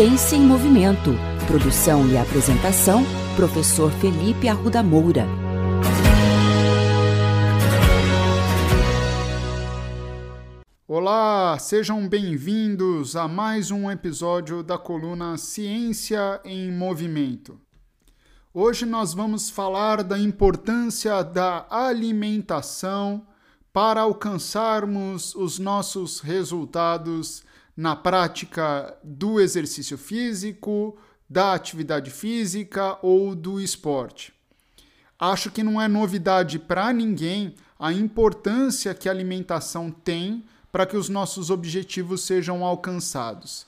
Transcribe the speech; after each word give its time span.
Ciência 0.00 0.34
em 0.34 0.40
Movimento. 0.40 1.10
Produção 1.46 2.08
e 2.08 2.16
apresentação, 2.16 3.04
professor 3.36 3.92
Felipe 3.92 4.48
Arruda 4.48 4.82
Moura. 4.82 5.26
Olá, 10.88 11.58
sejam 11.58 12.08
bem-vindos 12.08 13.14
a 13.14 13.28
mais 13.28 13.70
um 13.70 13.90
episódio 13.90 14.62
da 14.62 14.78
coluna 14.78 15.36
Ciência 15.36 16.40
em 16.46 16.72
Movimento. 16.72 17.60
Hoje 18.54 18.86
nós 18.86 19.12
vamos 19.12 19.50
falar 19.50 20.02
da 20.02 20.18
importância 20.18 21.22
da 21.22 21.66
alimentação 21.68 23.26
para 23.70 24.00
alcançarmos 24.00 25.34
os 25.34 25.58
nossos 25.58 26.20
resultados 26.20 27.44
na 27.80 27.96
prática 27.96 28.94
do 29.02 29.40
exercício 29.40 29.96
físico, 29.96 30.98
da 31.26 31.54
atividade 31.54 32.10
física 32.10 32.98
ou 33.00 33.34
do 33.34 33.58
esporte. 33.58 34.34
Acho 35.18 35.50
que 35.50 35.62
não 35.62 35.80
é 35.80 35.88
novidade 35.88 36.58
para 36.58 36.92
ninguém 36.92 37.54
a 37.78 37.90
importância 37.90 38.92
que 38.92 39.08
a 39.08 39.12
alimentação 39.12 39.90
tem 39.90 40.44
para 40.70 40.84
que 40.84 40.94
os 40.94 41.08
nossos 41.08 41.48
objetivos 41.48 42.20
sejam 42.20 42.66
alcançados. 42.66 43.66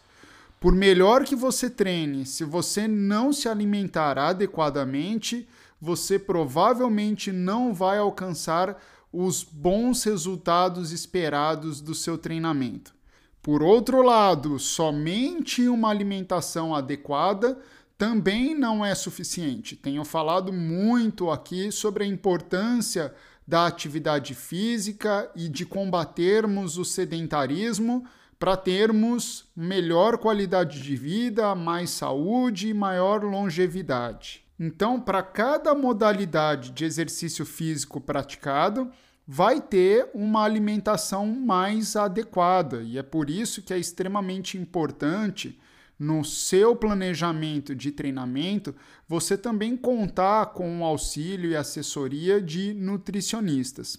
Por 0.61 0.75
melhor 0.75 1.25
que 1.25 1.35
você 1.35 1.71
treine, 1.71 2.27
se 2.27 2.45
você 2.45 2.87
não 2.87 3.33
se 3.33 3.49
alimentar 3.49 4.19
adequadamente, 4.19 5.49
você 5.81 6.19
provavelmente 6.19 7.33
não 7.33 7.73
vai 7.73 7.97
alcançar 7.97 8.79
os 9.11 9.43
bons 9.43 10.05
resultados 10.05 10.93
esperados 10.93 11.81
do 11.81 11.95
seu 11.95 12.19
treinamento. 12.19 13.01
Por 13.43 13.61
outro 13.61 14.03
lado, 14.03 14.57
somente 14.59 15.69
uma 15.69 15.91
alimentação 15.91 16.73
adequada 16.73 17.59
também 17.99 18.55
não 18.55 18.85
é 18.85 18.95
suficiente. 18.95 19.75
Tenho 19.75 20.05
falado 20.05 20.53
muito 20.53 21.29
aqui 21.29 21.73
sobre 21.73 22.05
a 22.05 22.07
importância 22.07 23.13
da 23.47 23.67
atividade 23.67 24.35
física 24.35 25.29
e 25.35 25.49
de 25.49 25.67
combatermos 25.67 26.79
o 26.79 26.85
sedentarismo 26.85 28.05
para 28.39 28.57
termos 28.57 29.45
melhor 29.57 30.19
qualidade 30.19 30.81
de 30.81 30.97
vida, 30.97 31.55
mais 31.55 31.91
saúde 31.91 32.69
e 32.69 32.75
maior 32.75 33.25
longevidade. 33.25 34.45
Então, 34.59 35.01
para 35.01 35.23
cada 35.23 35.75
modalidade 35.75 36.71
de 36.71 36.85
exercício 36.85 37.45
físico 37.45 38.01
praticado, 38.01 38.91
vai 39.27 39.61
ter 39.61 40.11
uma 40.15 40.43
alimentação 40.43 41.27
mais 41.27 41.97
adequada. 41.97 42.83
E 42.83 42.99
é 42.99 43.03
por 43.03 43.31
isso 43.31 43.63
que 43.63 43.73
é 43.73 43.79
extremamente 43.79 44.59
importante 44.59 45.59
no 45.99 46.25
seu 46.25 46.75
planejamento 46.75 47.75
de 47.75 47.93
treinamento 47.93 48.75
você 49.07 49.39
também 49.39 49.77
contar 49.77 50.47
com 50.47 50.81
o 50.81 50.85
auxílio 50.85 51.51
e 51.51 51.57
assessoria 51.57 52.41
de 52.41 52.75
nutricionistas. 52.75 53.99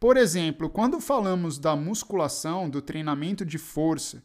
Por 0.00 0.16
exemplo, 0.16 0.68
quando 0.68 1.00
falamos 1.00 1.58
da 1.58 1.76
musculação, 1.76 2.68
do 2.68 2.82
treinamento 2.82 3.44
de 3.44 3.58
força, 3.58 4.22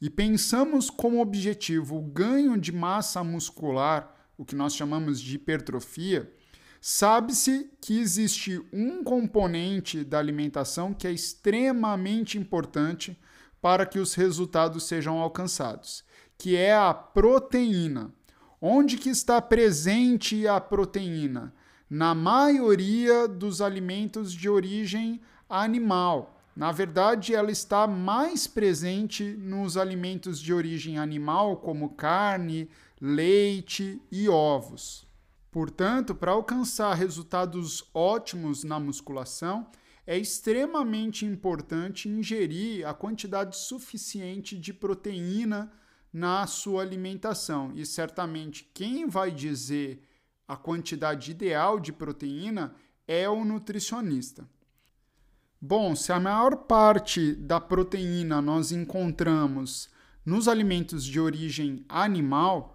e 0.00 0.10
pensamos 0.10 0.90
como 0.90 1.20
objetivo 1.20 1.96
o 1.96 2.02
ganho 2.02 2.58
de 2.58 2.72
massa 2.72 3.22
muscular, 3.24 4.14
o 4.36 4.44
que 4.44 4.54
nós 4.54 4.74
chamamos 4.74 5.20
de 5.20 5.36
hipertrofia, 5.36 6.30
Sabe-se 6.86 7.70
que 7.80 7.98
existe 7.98 8.62
um 8.70 9.02
componente 9.02 10.04
da 10.04 10.18
alimentação 10.18 10.92
que 10.92 11.06
é 11.06 11.10
extremamente 11.10 12.36
importante 12.36 13.18
para 13.58 13.86
que 13.86 13.98
os 13.98 14.12
resultados 14.12 14.84
sejam 14.84 15.18
alcançados, 15.18 16.04
que 16.36 16.56
é 16.56 16.74
a 16.74 16.92
proteína. 16.92 18.12
Onde 18.60 18.98
que 18.98 19.08
está 19.08 19.40
presente 19.40 20.46
a 20.46 20.60
proteína? 20.60 21.54
Na 21.88 22.14
maioria 22.14 23.26
dos 23.26 23.62
alimentos 23.62 24.30
de 24.30 24.46
origem 24.50 25.22
animal. 25.48 26.38
Na 26.54 26.70
verdade, 26.70 27.34
ela 27.34 27.50
está 27.50 27.86
mais 27.86 28.46
presente 28.46 29.24
nos 29.24 29.78
alimentos 29.78 30.38
de 30.38 30.52
origem 30.52 30.98
animal, 30.98 31.56
como 31.56 31.94
carne, 31.94 32.68
leite 33.00 34.02
e 34.12 34.28
ovos. 34.28 35.06
Portanto, 35.54 36.16
para 36.16 36.32
alcançar 36.32 36.94
resultados 36.94 37.88
ótimos 37.94 38.64
na 38.64 38.80
musculação, 38.80 39.70
é 40.04 40.18
extremamente 40.18 41.24
importante 41.24 42.08
ingerir 42.08 42.84
a 42.84 42.92
quantidade 42.92 43.56
suficiente 43.56 44.58
de 44.58 44.74
proteína 44.74 45.72
na 46.12 46.44
sua 46.48 46.82
alimentação. 46.82 47.70
E 47.76 47.86
certamente 47.86 48.68
quem 48.74 49.06
vai 49.06 49.30
dizer 49.30 50.02
a 50.48 50.56
quantidade 50.56 51.30
ideal 51.30 51.78
de 51.78 51.92
proteína 51.92 52.74
é 53.06 53.28
o 53.28 53.44
nutricionista. 53.44 54.44
Bom, 55.60 55.94
se 55.94 56.10
a 56.10 56.18
maior 56.18 56.64
parte 56.66 57.32
da 57.32 57.60
proteína 57.60 58.42
nós 58.42 58.72
encontramos 58.72 59.88
nos 60.26 60.48
alimentos 60.48 61.04
de 61.04 61.20
origem 61.20 61.84
animal, 61.88 62.73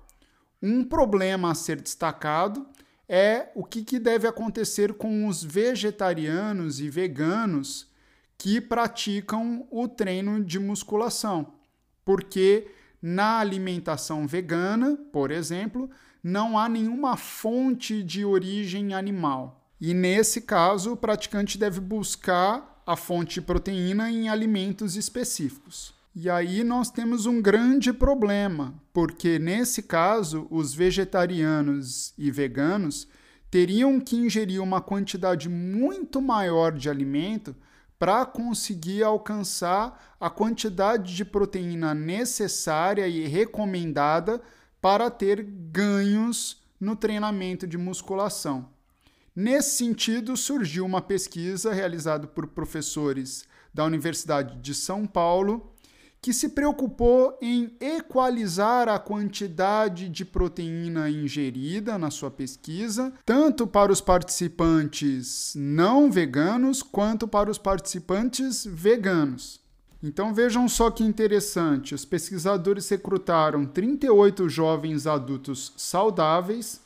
um 0.61 0.83
problema 0.83 1.51
a 1.51 1.55
ser 1.55 1.81
destacado 1.81 2.67
é 3.07 3.49
o 3.55 3.63
que, 3.63 3.83
que 3.83 3.97
deve 3.97 4.27
acontecer 4.27 4.93
com 4.93 5.27
os 5.27 5.43
vegetarianos 5.43 6.79
e 6.79 6.89
veganos 6.89 7.89
que 8.37 8.61
praticam 8.61 9.67
o 9.71 9.87
treino 9.87 10.43
de 10.43 10.59
musculação. 10.59 11.53
Porque 12.05 12.67
na 13.01 13.39
alimentação 13.39 14.27
vegana, 14.27 14.97
por 15.11 15.31
exemplo, 15.31 15.89
não 16.23 16.57
há 16.57 16.69
nenhuma 16.69 17.17
fonte 17.17 18.03
de 18.03 18.23
origem 18.23 18.93
animal. 18.93 19.71
E 19.79 19.93
nesse 19.93 20.41
caso, 20.41 20.93
o 20.93 20.97
praticante 20.97 21.57
deve 21.57 21.79
buscar 21.79 22.81
a 22.85 22.95
fonte 22.95 23.35
de 23.35 23.41
proteína 23.41 24.11
em 24.11 24.29
alimentos 24.29 24.95
específicos. 24.95 25.93
E 26.21 26.29
aí 26.29 26.65
nós 26.65 26.91
temos 26.91 27.25
um 27.25 27.41
grande 27.41 27.93
problema, 27.93 28.73
porque 28.91 29.39
nesse 29.39 29.81
caso 29.81 30.47
os 30.51 30.73
vegetarianos 30.73 32.13
e 32.17 32.29
veganos 32.29 33.07
teriam 33.49 34.01
que 34.01 34.17
ingerir 34.17 34.61
uma 34.61 34.81
quantidade 34.81 35.47
muito 35.47 36.21
maior 36.21 36.73
de 36.73 36.89
alimento 36.89 37.55
para 37.97 38.25
conseguir 38.25 39.01
alcançar 39.01 40.17
a 40.19 40.29
quantidade 40.29 41.15
de 41.15 41.23
proteína 41.23 41.93
necessária 41.93 43.07
e 43.07 43.25
recomendada 43.25 44.41
para 44.81 45.09
ter 45.09 45.41
ganhos 45.41 46.61
no 46.77 46.97
treinamento 46.97 47.65
de 47.65 47.77
musculação. 47.77 48.67
Nesse 49.33 49.77
sentido, 49.77 50.35
surgiu 50.35 50.85
uma 50.85 51.01
pesquisa 51.01 51.71
realizada 51.71 52.27
por 52.27 52.45
professores 52.47 53.45
da 53.73 53.85
Universidade 53.85 54.57
de 54.57 54.75
São 54.75 55.07
Paulo 55.07 55.78
que 56.21 56.33
se 56.33 56.49
preocupou 56.49 57.37
em 57.41 57.71
equalizar 57.79 58.89
a 58.89 58.99
quantidade 58.99 60.09
de 60.09 60.25
proteína 60.25 61.09
ingerida 61.09 61.97
na 61.97 62.11
sua 62.11 62.29
pesquisa, 62.29 63.13
tanto 63.25 63.65
para 63.65 63.91
os 63.91 64.01
participantes 64.01 65.53
não 65.55 66.11
veganos 66.11 66.83
quanto 66.83 67.27
para 67.27 67.49
os 67.49 67.57
participantes 67.57 68.65
veganos. 68.65 69.61
Então 70.01 70.33
vejam 70.33 70.67
só 70.67 70.89
que 70.89 71.03
interessante: 71.03 71.95
os 71.95 72.05
pesquisadores 72.05 72.87
recrutaram 72.89 73.65
38 73.65 74.49
jovens 74.49 75.07
adultos 75.07 75.73
saudáveis, 75.77 76.81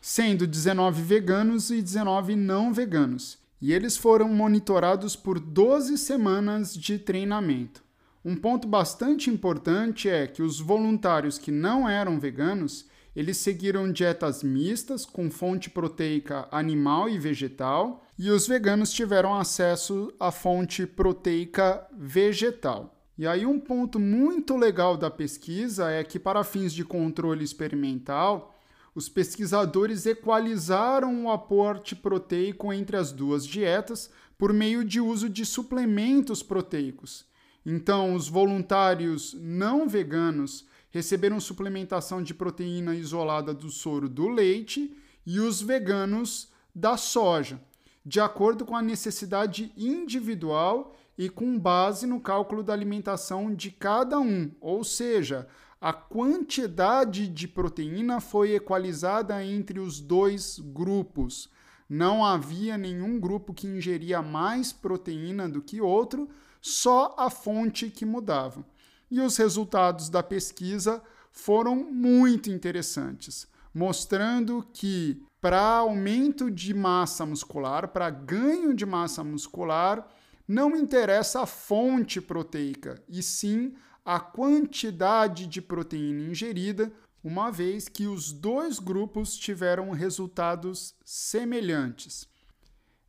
sendo 0.00 0.46
19 0.46 1.02
veganos 1.02 1.70
e 1.70 1.82
19 1.82 2.36
não 2.36 2.72
veganos, 2.72 3.38
e 3.60 3.72
eles 3.72 3.96
foram 3.96 4.28
monitorados 4.28 5.16
por 5.16 5.40
12 5.40 5.98
semanas 5.98 6.74
de 6.74 6.98
treinamento. 6.98 7.85
Um 8.28 8.34
ponto 8.34 8.66
bastante 8.66 9.30
importante 9.30 10.08
é 10.08 10.26
que 10.26 10.42
os 10.42 10.58
voluntários 10.58 11.38
que 11.38 11.52
não 11.52 11.88
eram 11.88 12.18
veganos, 12.18 12.84
eles 13.14 13.36
seguiram 13.36 13.92
dietas 13.92 14.42
mistas 14.42 15.06
com 15.06 15.30
fonte 15.30 15.70
proteica 15.70 16.48
animal 16.50 17.08
e 17.08 17.20
vegetal, 17.20 18.04
e 18.18 18.28
os 18.28 18.48
veganos 18.48 18.92
tiveram 18.92 19.36
acesso 19.36 20.12
à 20.18 20.32
fonte 20.32 20.84
proteica 20.88 21.86
vegetal. 21.96 22.98
E 23.16 23.28
aí 23.28 23.46
um 23.46 23.60
ponto 23.60 24.00
muito 24.00 24.56
legal 24.56 24.96
da 24.96 25.08
pesquisa 25.08 25.88
é 25.88 26.02
que 26.02 26.18
para 26.18 26.42
fins 26.42 26.72
de 26.72 26.84
controle 26.84 27.44
experimental, 27.44 28.56
os 28.92 29.08
pesquisadores 29.08 30.04
equalizaram 30.04 31.26
o 31.26 31.30
aporte 31.30 31.94
proteico 31.94 32.72
entre 32.72 32.96
as 32.96 33.12
duas 33.12 33.46
dietas 33.46 34.10
por 34.36 34.52
meio 34.52 34.84
de 34.84 35.00
uso 35.00 35.28
de 35.28 35.46
suplementos 35.46 36.42
proteicos. 36.42 37.24
Então, 37.68 38.14
os 38.14 38.28
voluntários 38.28 39.34
não 39.40 39.88
veganos 39.88 40.64
receberam 40.88 41.40
suplementação 41.40 42.22
de 42.22 42.32
proteína 42.32 42.94
isolada 42.94 43.52
do 43.52 43.70
soro 43.70 44.08
do 44.08 44.28
leite 44.28 44.96
e 45.26 45.40
os 45.40 45.60
veganos 45.60 46.52
da 46.72 46.96
soja, 46.96 47.60
de 48.04 48.20
acordo 48.20 48.64
com 48.64 48.76
a 48.76 48.82
necessidade 48.82 49.72
individual 49.76 50.94
e 51.18 51.28
com 51.28 51.58
base 51.58 52.06
no 52.06 52.20
cálculo 52.20 52.62
da 52.62 52.72
alimentação 52.72 53.52
de 53.52 53.72
cada 53.72 54.20
um, 54.20 54.52
ou 54.60 54.84
seja, 54.84 55.48
a 55.80 55.92
quantidade 55.92 57.26
de 57.26 57.48
proteína 57.48 58.20
foi 58.20 58.54
equalizada 58.54 59.44
entre 59.44 59.80
os 59.80 59.98
dois 59.98 60.60
grupos. 60.60 61.50
Não 61.88 62.24
havia 62.24 62.78
nenhum 62.78 63.18
grupo 63.18 63.52
que 63.52 63.66
ingeria 63.66 64.22
mais 64.22 64.72
proteína 64.72 65.48
do 65.48 65.60
que 65.60 65.80
outro, 65.80 66.28
só 66.60 67.14
a 67.18 67.30
fonte 67.30 67.90
que 67.90 68.04
mudava. 68.04 68.64
E 69.10 69.20
os 69.20 69.36
resultados 69.36 70.08
da 70.08 70.22
pesquisa 70.22 71.02
foram 71.30 71.76
muito 71.76 72.50
interessantes, 72.50 73.46
mostrando 73.72 74.66
que 74.72 75.22
para 75.40 75.60
aumento 75.60 76.50
de 76.50 76.74
massa 76.74 77.24
muscular, 77.24 77.88
para 77.88 78.10
ganho 78.10 78.74
de 78.74 78.84
massa 78.86 79.22
muscular, 79.22 80.08
não 80.48 80.76
interessa 80.76 81.42
a 81.42 81.46
fonte 81.46 82.20
proteica, 82.20 83.02
e 83.08 83.22
sim 83.22 83.74
a 84.04 84.18
quantidade 84.18 85.46
de 85.46 85.60
proteína 85.60 86.22
ingerida, 86.22 86.92
uma 87.22 87.50
vez 87.50 87.88
que 87.88 88.06
os 88.06 88.32
dois 88.32 88.78
grupos 88.78 89.36
tiveram 89.36 89.90
resultados 89.90 90.94
semelhantes. 91.04 92.28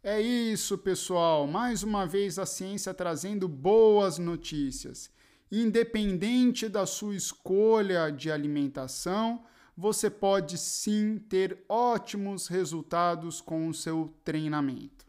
É 0.04 0.22
isso, 0.22 0.78
pessoal. 0.78 1.48
Mais 1.48 1.84
uma 1.84 2.06
vez 2.06 2.38
a 2.38 2.46
ciência 2.46 2.94
trazendo 2.94 3.48
boas 3.48 4.18
notícias. 4.18 5.10
Independente 5.52 6.70
da 6.70 6.86
sua 6.86 7.16
escolha 7.16 8.10
de 8.12 8.32
alimentação, 8.32 9.44
você 9.76 10.10
pode 10.10 10.58
sim 10.58 11.18
ter 11.18 11.64
ótimos 11.70 12.48
resultados 12.48 13.42
com 13.42 13.68
o 13.68 13.74
seu 13.74 14.14
treinamento. 14.24 15.06